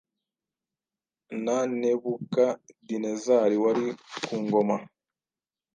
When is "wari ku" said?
3.63-4.33